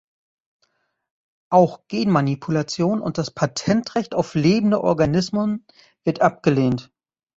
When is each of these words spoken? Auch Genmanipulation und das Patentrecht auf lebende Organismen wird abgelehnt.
Auch 1.51 1.83
Genmanipulation 1.87 3.01
und 3.01 3.19
das 3.19 3.29
Patentrecht 3.29 4.15
auf 4.15 4.33
lebende 4.33 4.83
Organismen 4.83 5.63
wird 6.05 6.21
abgelehnt. 6.23 6.91